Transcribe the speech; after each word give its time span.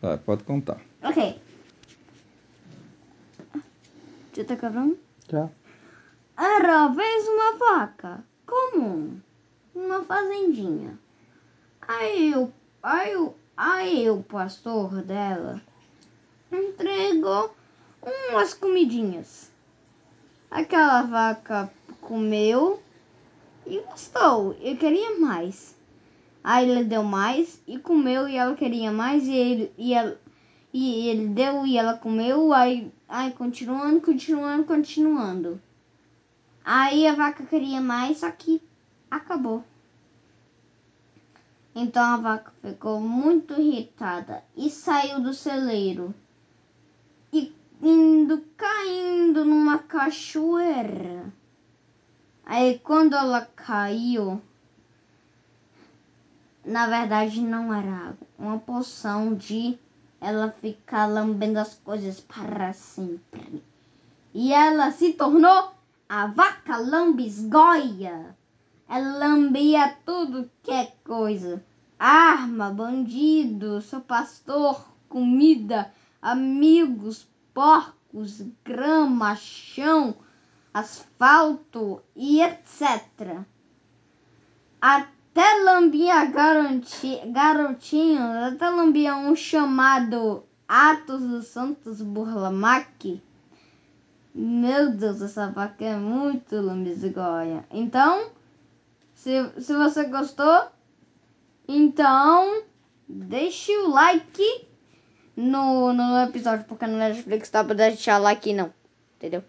Vai, 0.00 0.16
pode 0.18 0.44
contar. 0.44 0.80
Ok. 1.02 1.40
Já 4.32 4.44
tá 4.44 4.54
gravando? 4.54 4.98
Já. 5.28 5.50
Era 6.38 6.86
uma 6.86 6.94
vez 6.94 7.28
uma 7.28 7.58
vaca 7.58 8.24
comum, 8.46 9.20
uma 9.74 10.02
fazendinha. 10.04 10.98
Aí 11.86 12.34
o, 12.34 12.50
aí 12.82 13.16
o, 13.16 13.34
aí 13.56 14.10
o 14.10 14.22
pastor 14.22 15.02
dela 15.02 15.60
entregou 16.50 17.54
umas 18.30 18.54
comidinhas. 18.54 19.50
Aquela 20.50 21.02
vaca 21.02 21.70
comeu 22.00 22.82
e 23.66 23.80
gostou, 23.80 24.56
e 24.60 24.76
queria 24.76 25.18
mais. 25.18 25.76
Aí 26.42 26.70
ele 26.70 26.84
deu 26.84 27.02
mais 27.02 27.62
e 27.66 27.78
comeu 27.78 28.28
e 28.28 28.36
ela 28.36 28.54
queria 28.54 28.90
mais 28.90 29.26
e 29.26 29.34
ele, 29.34 29.72
e 29.76 29.92
ela, 29.92 30.18
e 30.72 31.08
ele 31.08 31.28
deu 31.28 31.66
e 31.66 31.76
ela 31.76 31.94
comeu, 31.98 32.52
aí, 32.52 32.90
aí 33.08 33.32
continuando, 33.32 34.00
continuando, 34.00 34.64
continuando. 34.64 35.60
Aí 36.64 37.06
a 37.06 37.14
vaca 37.14 37.44
queria 37.44 37.80
mais, 37.80 38.18
só 38.18 38.30
que 38.30 38.62
acabou. 39.10 39.64
Então 41.74 42.02
a 42.02 42.16
vaca 42.16 42.52
ficou 42.62 43.00
muito 43.00 43.54
irritada 43.60 44.42
e 44.56 44.70
saiu 44.70 45.20
do 45.20 45.32
celeiro. 45.32 46.14
E 47.32 47.54
indo 47.82 48.44
caindo 48.56 49.44
numa 49.44 49.78
cachoeira. 49.78 51.32
Aí 52.44 52.78
quando 52.80 53.14
ela 53.14 53.42
caiu, 53.42 54.42
na 56.70 56.86
verdade 56.86 57.40
não 57.40 57.74
era 57.74 57.90
água, 57.90 58.28
uma 58.38 58.58
poção 58.58 59.34
de 59.34 59.76
ela 60.20 60.54
ficar 60.60 61.06
lambendo 61.06 61.58
as 61.58 61.74
coisas 61.74 62.20
para 62.20 62.72
sempre. 62.72 63.64
E 64.32 64.52
ela 64.52 64.92
se 64.92 65.14
tornou 65.14 65.72
a 66.08 66.26
vaca 66.28 66.76
lambisgoia. 66.76 68.36
Ela 68.88 69.18
lambia 69.18 69.96
tudo 70.06 70.48
que 70.62 70.70
é 70.70 70.92
coisa. 71.04 71.64
Arma, 71.98 72.70
bandido, 72.70 73.80
seu 73.80 74.00
pastor, 74.00 74.84
comida, 75.08 75.92
amigos, 76.22 77.26
porcos, 77.52 78.44
grama, 78.64 79.34
chão, 79.34 80.14
asfalto 80.72 82.00
e 82.14 82.40
etc. 82.40 83.40
Até 84.80 85.19
lambia 85.80 86.24
garoti, 86.26 87.20
garotinhos, 87.26 88.52
até 88.52 88.68
lambia 88.68 89.16
um 89.16 89.34
chamado 89.36 90.44
Atos 90.68 91.22
dos 91.22 91.46
Santos 91.46 92.00
Burlamac. 92.00 93.22
Meu 94.34 94.90
Deus, 94.90 95.20
essa 95.20 95.50
vaca 95.50 95.84
é 95.84 95.96
muito 95.96 96.54
lambisgoia. 96.60 97.64
Então, 97.70 98.30
se, 99.14 99.50
se 99.60 99.74
você 99.74 100.04
gostou, 100.04 100.66
então 101.66 102.62
deixe 103.08 103.76
o 103.78 103.90
like 103.90 104.66
no, 105.36 105.92
no 105.92 106.22
episódio, 106.22 106.64
porque 106.66 106.86
no 106.86 106.96
Netflix 106.96 107.50
dá 107.50 107.64
pra 107.64 107.74
deixar 107.74 108.18
like 108.18 108.52
não, 108.52 108.72
entendeu? 109.16 109.42